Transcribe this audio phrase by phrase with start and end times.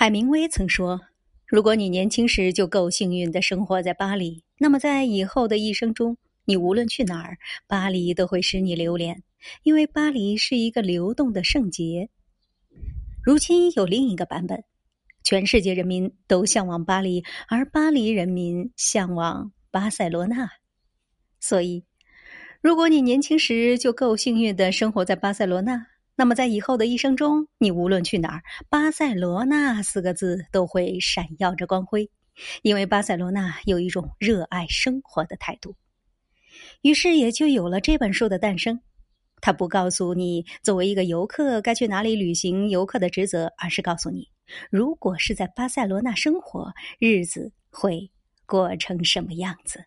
[0.00, 1.00] 海明威曾说
[1.44, 7.36] ：“如果你年轻时就够幸运的生活在巴黎，那么在以后的一生中，你无论去哪儿，
[7.66, 9.20] 巴黎都会使你留恋，
[9.64, 12.08] 因为巴黎是一个流动的圣洁。”
[13.26, 14.62] 如今有另一个版本，
[15.24, 20.48] 全世界人民都向往巴黎，而巴黎人民向往巴塞罗那。
[21.40, 21.82] 所以，
[22.60, 25.84] 如果你年轻时就够幸运的生活在巴塞罗那。
[26.18, 32.10] 那么，在以后的一生中，你无论去哪儿，“巴塞罗那”四个字都会闪耀着光辉，
[32.62, 35.76] 因为巴塞罗那有一种热爱生活的态度。
[36.82, 38.80] 于是，也就有了这本书的诞生。
[39.40, 44.28] 它不告诉你作为一个游客该去哪里旅行游客的职责，而是告诉你，
[44.72, 48.10] 如果是在巴塞罗那生活，日子会
[48.44, 49.84] 过成什么样子。